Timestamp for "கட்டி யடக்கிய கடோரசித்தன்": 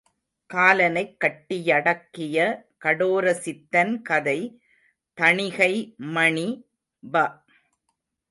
1.19-4.01